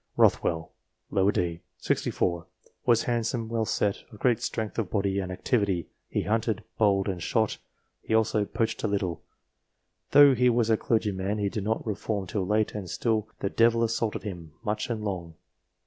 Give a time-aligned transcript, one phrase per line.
[0.17, 0.71] Rothwell,
[1.13, 1.61] d.
[1.77, 1.85] set.
[1.85, 2.47] 64;
[2.87, 7.21] was handsome, well set, of great strength of body and activity; he hunted, bowled, and
[7.21, 7.59] shot;
[8.01, 9.21] he also poached a little.
[10.09, 13.83] Though he was a clergyman he did not reform till late, and still the" devil
[13.83, 15.35] assaulted him" much and long.